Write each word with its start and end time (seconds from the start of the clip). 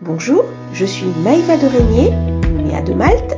Bonjour, 0.00 0.44
je 0.72 0.84
suis 0.84 1.06
Maïva 1.22 1.56
de 1.56 1.68
Régnier, 1.68 2.10
Nouméa 2.50 2.82
de 2.82 2.92
Malte. 2.94 3.36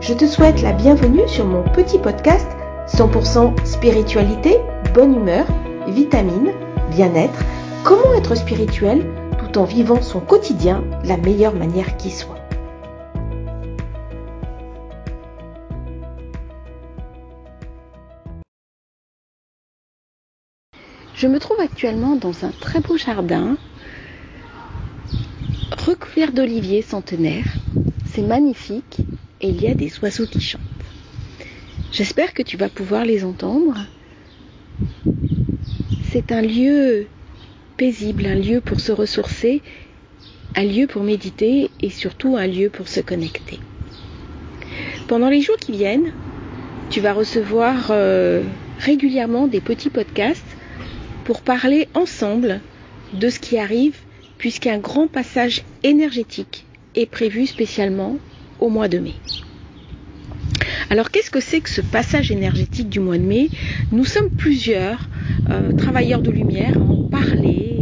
Je 0.00 0.14
te 0.14 0.26
souhaite 0.26 0.62
la 0.62 0.72
bienvenue 0.72 1.26
sur 1.26 1.44
mon 1.44 1.64
petit 1.64 1.98
podcast 1.98 2.46
100% 2.86 3.66
spiritualité, 3.66 4.58
bonne 4.94 5.16
humeur, 5.16 5.44
vitamine, 5.88 6.52
bien-être, 6.92 7.40
comment 7.82 8.14
être 8.16 8.36
spirituel 8.36 9.04
tout 9.38 9.58
en 9.58 9.64
vivant 9.64 10.00
son 10.00 10.20
quotidien 10.20 10.84
de 11.02 11.08
la 11.08 11.16
meilleure 11.16 11.54
manière 11.54 11.96
qui 11.96 12.10
soit? 12.10 12.38
Je 21.16 21.26
me 21.26 21.40
trouve 21.40 21.58
actuellement 21.58 22.14
dans 22.14 22.44
un 22.44 22.52
très 22.60 22.78
beau 22.78 22.96
jardin 22.96 23.56
recouvert 25.88 26.32
d'oliviers 26.32 26.82
centenaires. 26.82 27.46
C'est 28.04 28.22
magnifique 28.22 29.06
et 29.40 29.48
il 29.48 29.62
y 29.62 29.68
a 29.68 29.74
des 29.74 29.90
oiseaux 30.00 30.26
qui 30.26 30.42
chantent. 30.42 30.62
J'espère 31.90 32.34
que 32.34 32.42
tu 32.42 32.58
vas 32.58 32.68
pouvoir 32.68 33.06
les 33.06 33.24
entendre. 33.24 33.78
C'est 36.02 36.30
un 36.30 36.42
lieu 36.42 37.06
paisible, 37.78 38.26
un 38.26 38.34
lieu 38.34 38.60
pour 38.60 38.80
se 38.80 38.92
ressourcer, 38.92 39.62
un 40.54 40.64
lieu 40.64 40.86
pour 40.86 41.04
méditer 41.04 41.70
et 41.80 41.88
surtout 41.88 42.36
un 42.36 42.46
lieu 42.46 42.68
pour 42.68 42.88
se 42.88 43.00
connecter. 43.00 43.58
Pendant 45.06 45.30
les 45.30 45.40
jours 45.40 45.56
qui 45.56 45.72
viennent, 45.72 46.12
tu 46.90 47.00
vas 47.00 47.14
recevoir 47.14 47.86
euh, 47.90 48.42
régulièrement 48.80 49.46
des 49.46 49.60
petits 49.60 49.90
podcasts 49.90 50.56
pour 51.24 51.40
parler 51.40 51.88
ensemble 51.94 52.60
de 53.14 53.30
ce 53.30 53.38
qui 53.38 53.56
arrive 53.56 53.96
puisqu'un 54.38 54.78
grand 54.78 55.08
passage 55.08 55.62
énergétique 55.82 56.64
est 56.94 57.06
prévu 57.06 57.46
spécialement 57.46 58.16
au 58.60 58.68
mois 58.68 58.88
de 58.88 58.98
mai. 58.98 59.14
Alors 60.90 61.10
qu'est-ce 61.10 61.30
que 61.30 61.40
c'est 61.40 61.60
que 61.60 61.68
ce 61.68 61.80
passage 61.80 62.30
énergétique 62.30 62.88
du 62.88 63.00
mois 63.00 63.18
de 63.18 63.24
mai? 63.24 63.50
Nous 63.92 64.04
sommes 64.04 64.30
plusieurs 64.30 65.08
euh, 65.50 65.72
travailleurs 65.72 66.22
de 66.22 66.30
lumière 66.30 66.78
à 66.78 66.84
en 66.84 67.10
parler 67.10 67.76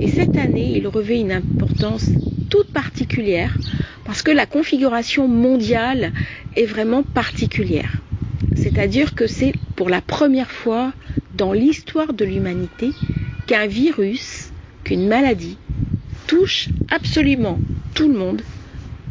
et 0.00 0.08
cette 0.08 0.36
année 0.36 0.76
il 0.76 0.86
revêt 0.86 1.20
une 1.20 1.32
importance 1.32 2.10
toute 2.50 2.70
particulière 2.72 3.56
parce 4.04 4.22
que 4.22 4.30
la 4.30 4.46
configuration 4.46 5.28
mondiale 5.28 6.12
est 6.56 6.66
vraiment 6.66 7.02
particulière. 7.02 8.02
C'est-à-dire 8.56 9.14
que 9.14 9.26
c'est 9.26 9.54
pour 9.76 9.88
la 9.88 10.00
première 10.00 10.50
fois 10.50 10.92
dans 11.36 11.52
l'histoire 11.52 12.12
de 12.12 12.24
l'humanité 12.24 12.92
qu'un 13.46 13.66
virus, 13.66 14.50
qu'une 14.84 15.08
maladie 15.08 15.56
touche 16.28 16.68
absolument 16.88 17.58
tout 17.94 18.06
le 18.06 18.16
monde 18.16 18.42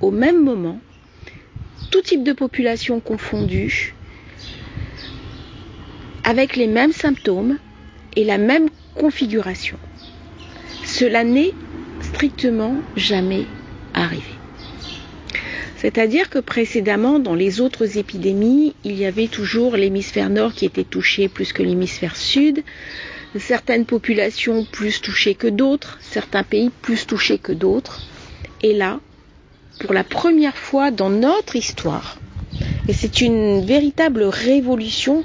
au 0.00 0.12
même 0.12 0.44
moment, 0.44 0.78
tout 1.90 2.02
type 2.02 2.22
de 2.22 2.32
population 2.32 3.00
confondue, 3.00 3.94
avec 6.22 6.54
les 6.54 6.66
mêmes 6.68 6.92
symptômes 6.92 7.58
et 8.14 8.24
la 8.24 8.38
même 8.38 8.68
configuration. 8.94 9.78
Cela 10.84 11.24
n'est 11.24 11.54
strictement 12.00 12.82
jamais 12.96 13.46
arrivé. 13.94 14.34
C'est-à-dire 15.76 16.30
que 16.30 16.38
précédemment, 16.38 17.18
dans 17.18 17.34
les 17.34 17.60
autres 17.60 17.98
épidémies, 17.98 18.74
il 18.84 18.96
y 18.96 19.06
avait 19.06 19.28
toujours 19.28 19.76
l'hémisphère 19.76 20.30
nord 20.30 20.54
qui 20.54 20.64
était 20.64 20.84
touché 20.84 21.28
plus 21.28 21.52
que 21.52 21.62
l'hémisphère 21.62 22.16
sud, 22.16 22.62
certaines 23.38 23.86
populations 23.86 24.64
plus 24.64 25.00
touchées 25.00 25.34
que 25.34 25.46
d'autres, 25.46 25.98
certains 26.00 26.42
pays 26.42 26.70
plus 26.82 27.06
touchés 27.06 27.38
que 27.38 27.52
d'autres. 27.52 28.02
Et 28.62 28.74
là, 28.74 29.00
pour 29.80 29.92
la 29.92 30.04
première 30.04 30.56
fois 30.56 30.90
dans 30.90 31.10
notre 31.10 31.56
histoire, 31.56 32.18
et 32.88 32.92
c'est 32.92 33.20
une 33.20 33.64
véritable 33.64 34.24
révolution 34.24 35.24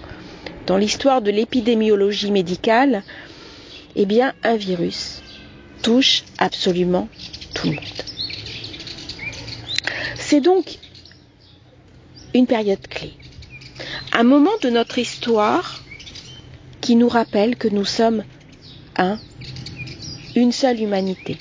dans 0.68 0.78
l'histoire 0.78 1.22
de 1.22 1.32
l'épidémiologie 1.32 2.32
médicale, 2.32 3.04
eh 3.96 4.06
bien, 4.06 4.34
un 4.44 4.56
virus 4.56 5.22
touche 5.82 6.24
absolument 6.38 7.10
tout 7.54 7.68
le 7.68 7.74
monde. 7.74 8.04
C'est 10.16 10.42
donc 10.42 10.78
une 12.34 12.48
période 12.48 12.88
clé, 12.88 13.14
un 14.14 14.24
moment 14.24 14.52
de 14.62 14.70
notre 14.70 14.98
histoire 15.00 15.81
qui 16.82 16.96
nous 16.96 17.08
rappelle 17.08 17.56
que 17.56 17.68
nous 17.68 17.86
sommes 17.86 18.24
un, 18.98 19.20
une 20.36 20.52
seule 20.52 20.82
humanité, 20.82 21.38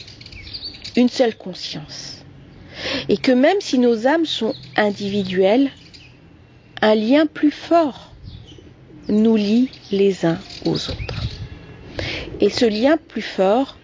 une 0.97 1.09
seule 1.09 1.37
conscience. 1.37 2.19
Et 3.09 3.17
que 3.17 3.33
même 3.33 3.61
si 3.61 3.79
nos 3.79 4.07
âmes 4.07 4.27
sont 4.27 4.55
individuelles, 4.77 5.71
un 6.83 6.95
lien 6.95 7.27
plus 7.27 7.51
fort 7.51 8.13
nous 9.09 9.37
lie 9.37 9.71
les 9.91 10.25
uns 10.25 10.39
aux 10.65 10.91
autres. 10.91 11.25
Et 12.41 12.49
ce 12.49 12.65
lien 12.65 12.97
plus 12.97 13.23
fort, 13.23 13.77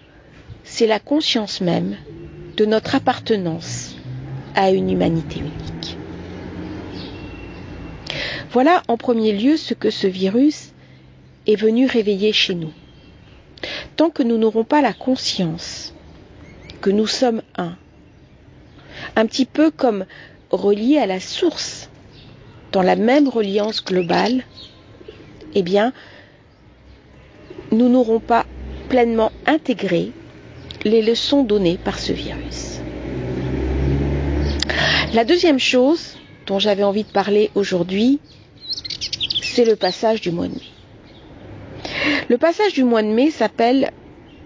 c'est 0.64 0.86
la 0.86 1.00
conscience 1.00 1.60
même 1.60 1.96
de 2.56 2.64
notre 2.64 2.94
appartenance 2.94 3.96
à 4.54 4.70
une 4.70 4.90
humanité 4.90 5.40
unique. 5.40 5.98
Voilà 8.50 8.82
en 8.88 8.96
premier 8.96 9.32
lieu 9.32 9.56
ce 9.56 9.74
que 9.74 9.90
ce 9.90 10.06
virus 10.06 10.72
est 11.46 11.56
venu 11.56 11.86
réveiller 11.86 12.32
chez 12.32 12.54
nous. 12.54 12.72
Tant 13.96 14.10
que 14.10 14.22
nous 14.22 14.38
n'aurons 14.38 14.64
pas 14.64 14.82
la 14.82 14.92
conscience 14.92 15.94
que 16.80 16.90
nous 16.90 17.06
sommes 17.06 17.42
un, 17.56 17.76
un 19.16 19.26
petit 19.26 19.46
peu 19.46 19.70
comme 19.70 20.04
reliés 20.50 20.98
à 20.98 21.06
la 21.06 21.20
source, 21.20 21.88
dans 22.72 22.82
la 22.82 22.96
même 22.96 23.28
reliance 23.28 23.82
globale, 23.84 24.44
eh 25.54 25.62
bien, 25.62 25.92
nous 27.72 27.88
n'aurons 27.88 28.20
pas 28.20 28.44
pleinement 28.88 29.32
intégré 29.46 30.12
les 30.84 31.02
leçons 31.02 31.42
données 31.42 31.78
par 31.82 31.98
ce 31.98 32.12
virus. 32.12 32.80
La 35.14 35.24
deuxième 35.24 35.58
chose 35.58 36.16
dont 36.46 36.58
j'avais 36.58 36.84
envie 36.84 37.04
de 37.04 37.10
parler 37.10 37.50
aujourd'hui, 37.54 38.20
c'est 39.42 39.64
le 39.64 39.76
passage 39.76 40.20
du 40.20 40.30
mois 40.30 40.48
de 40.48 40.54
mai. 40.54 40.75
Le 42.28 42.38
passage 42.38 42.72
du 42.74 42.84
mois 42.84 43.02
de 43.02 43.08
mai 43.08 43.30
s'appelle 43.30 43.90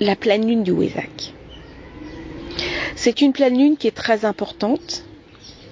la 0.01 0.17
pleine 0.17 0.47
lune 0.47 0.63
du 0.63 0.71
Wésac. 0.71 1.35
C'est 2.97 3.21
une 3.21 3.33
pleine 3.33 3.57
lune 3.59 3.77
qui 3.77 3.87
est 3.87 3.97
très 3.97 4.25
importante. 4.25 5.05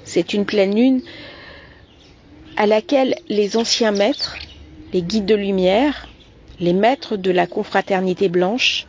C'est 0.05 0.33
une 0.35 0.45
pleine 0.45 0.75
lune 0.75 1.03
à 2.57 2.67
laquelle 2.67 3.15
les 3.29 3.57
anciens 3.57 3.93
maîtres, 3.93 4.37
les 4.93 5.03
guides 5.03 5.27
de 5.27 5.35
lumière, 5.35 6.09
les 6.61 6.73
maîtres 6.73 7.17
de 7.17 7.31
la 7.31 7.47
confraternité 7.47 8.29
blanche 8.29 8.87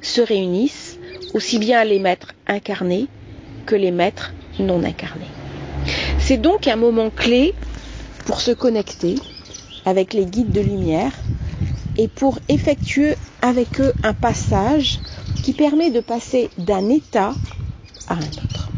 se 0.00 0.20
réunissent, 0.20 0.98
aussi 1.34 1.58
bien 1.58 1.84
les 1.84 1.98
maîtres 1.98 2.34
incarnés 2.46 3.06
que 3.66 3.74
les 3.76 3.90
maîtres 3.90 4.32
non 4.58 4.82
incarnés. 4.84 5.24
C'est 6.18 6.38
donc 6.38 6.68
un 6.68 6.76
moment 6.76 7.10
clé 7.10 7.54
pour 8.26 8.40
se 8.40 8.52
connecter 8.52 9.16
avec 9.84 10.14
les 10.14 10.24
guides 10.24 10.52
de 10.52 10.60
lumière 10.60 11.12
et 11.96 12.08
pour 12.08 12.38
effectuer 12.48 13.16
avec 13.42 13.80
eux 13.80 13.92
un 14.02 14.14
passage 14.14 15.00
qui 15.42 15.52
permet 15.52 15.90
de 15.90 16.00
passer 16.00 16.50
d'un 16.58 16.88
état 16.88 17.34
à 18.08 18.14
un 18.14 18.18
autre. 18.18 18.70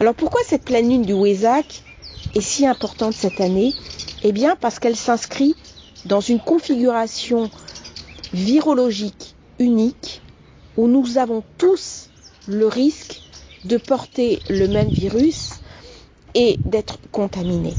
Alors 0.00 0.14
pourquoi 0.14 0.40
cette 0.46 0.64
pleine 0.64 0.88
lune 0.88 1.02
du 1.02 1.12
Wésac 1.12 1.82
est 2.34 2.40
si 2.40 2.66
importante 2.66 3.14
cette 3.14 3.40
année? 3.40 3.74
Eh 4.22 4.32
bien 4.32 4.56
parce 4.60 4.78
qu'elle 4.78 4.96
s'inscrit 4.96 5.56
dans 6.04 6.20
une 6.20 6.40
configuration 6.40 7.50
virologique 8.32 9.34
unique 9.58 10.22
où 10.76 10.86
nous 10.86 11.18
avons 11.18 11.42
tous 11.56 12.10
le 12.46 12.66
risque 12.66 13.20
de 13.64 13.76
porter 13.76 14.40
le 14.48 14.68
même 14.68 14.90
virus 14.90 15.50
et 16.34 16.58
d'être 16.64 16.98
contaminés. 17.10 17.74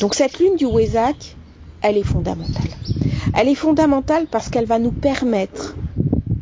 Donc 0.00 0.14
cette 0.14 0.38
lune 0.38 0.56
du 0.56 0.66
Wésac, 0.66 1.36
elle 1.80 1.96
est 1.96 2.02
fondamentale. 2.02 2.70
Elle 3.40 3.46
est 3.46 3.54
fondamentale 3.54 4.26
parce 4.26 4.48
qu'elle 4.48 4.66
va 4.66 4.80
nous 4.80 4.90
permettre, 4.90 5.76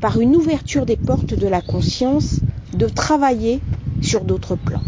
par 0.01 0.19
une 0.19 0.35
ouverture 0.35 0.87
des 0.87 0.97
portes 0.97 1.35
de 1.35 1.47
la 1.47 1.61
conscience, 1.61 2.41
de 2.73 2.89
travailler 2.89 3.61
sur 4.01 4.23
d'autres 4.23 4.57
plans. 4.57 4.81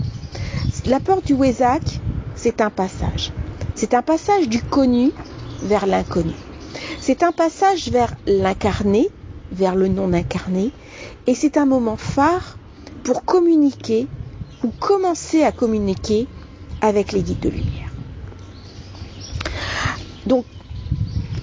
La 0.86 1.00
porte 1.00 1.26
du 1.26 1.34
Wésac, 1.34 2.00
c'est 2.34 2.62
un 2.62 2.70
passage. 2.70 3.30
C'est 3.74 3.92
un 3.92 4.00
passage 4.00 4.48
du 4.48 4.62
connu 4.62 5.12
vers 5.62 5.84
l'inconnu. 5.84 6.32
C'est 6.98 7.22
un 7.22 7.32
passage 7.32 7.90
vers 7.90 8.14
l'incarné, 8.26 9.10
vers 9.52 9.74
le 9.74 9.88
non 9.88 10.14
incarné, 10.14 10.70
et 11.26 11.34
c'est 11.34 11.58
un 11.58 11.66
moment 11.66 11.98
phare 11.98 12.56
pour 13.04 13.26
communiquer 13.26 14.06
ou 14.64 14.68
commencer 14.80 15.42
à 15.42 15.52
communiquer 15.52 16.26
avec 16.80 17.12
les 17.12 17.20
guides 17.20 17.40
de 17.40 17.50
lumière. 17.50 17.92
Donc, 20.24 20.46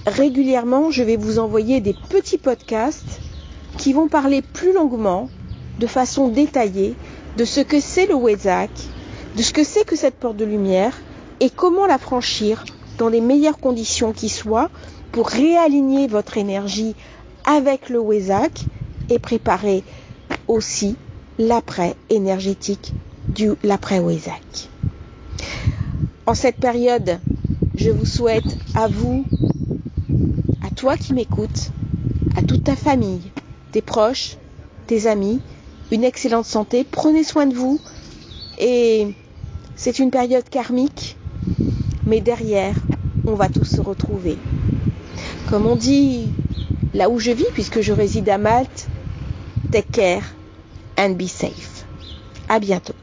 régulièrement, 0.06 0.90
je 0.90 1.02
vais 1.02 1.16
vous 1.16 1.38
envoyer 1.38 1.80
des 1.80 1.94
petits 2.08 2.38
podcasts 2.38 3.20
qui 3.76 3.92
vont 3.92 4.08
parler 4.08 4.40
plus 4.40 4.72
longuement 4.72 5.28
de 5.78 5.86
façon 5.86 6.28
détaillée 6.28 6.94
de 7.36 7.44
ce 7.44 7.60
que 7.60 7.80
c'est 7.80 8.06
le 8.06 8.14
Wesak, 8.14 8.70
de 9.36 9.42
ce 9.42 9.52
que 9.52 9.64
c'est 9.64 9.84
que 9.84 9.96
cette 9.96 10.14
porte 10.14 10.36
de 10.36 10.44
lumière 10.44 10.96
et 11.40 11.50
comment 11.50 11.86
la 11.86 11.98
franchir 11.98 12.64
dans 12.98 13.08
les 13.08 13.20
meilleures 13.20 13.58
conditions 13.58 14.12
qui 14.12 14.28
soient 14.28 14.70
pour 15.12 15.28
réaligner 15.28 16.06
votre 16.06 16.38
énergie 16.38 16.94
avec 17.44 17.90
le 17.90 17.98
Wesak 17.98 18.64
et 19.10 19.18
préparer 19.18 19.84
aussi 20.48 20.96
l'après 21.38 21.94
énergétique 22.08 22.92
du 23.28 23.52
l'après 23.62 23.98
Wesak. 23.98 24.70
En 26.26 26.34
cette 26.34 26.56
période, 26.56 27.18
je 27.76 27.90
vous 27.90 28.06
souhaite 28.06 28.56
à 28.74 28.88
vous, 28.88 29.24
toi 30.76 30.96
qui 30.96 31.14
m'écoutes, 31.14 31.72
à 32.36 32.42
toute 32.42 32.64
ta 32.64 32.76
famille, 32.76 33.32
tes 33.72 33.80
proches, 33.80 34.36
tes 34.86 35.06
amis, 35.06 35.40
une 35.90 36.04
excellente 36.04 36.44
santé. 36.44 36.84
Prenez 36.84 37.24
soin 37.24 37.46
de 37.46 37.54
vous 37.54 37.80
et 38.58 39.08
c'est 39.74 39.98
une 39.98 40.10
période 40.10 40.48
karmique, 40.48 41.16
mais 42.06 42.20
derrière, 42.20 42.76
on 43.26 43.34
va 43.34 43.48
tous 43.48 43.64
se 43.64 43.80
retrouver. 43.80 44.36
Comme 45.48 45.66
on 45.66 45.76
dit 45.76 46.30
là 46.94 47.08
où 47.08 47.18
je 47.18 47.32
vis, 47.32 47.46
puisque 47.54 47.80
je 47.80 47.92
réside 47.92 48.28
à 48.28 48.38
Malte, 48.38 48.88
take 49.70 49.88
care 49.90 50.22
and 50.98 51.10
be 51.10 51.26
safe. 51.26 51.86
À 52.48 52.60
bientôt. 52.60 52.94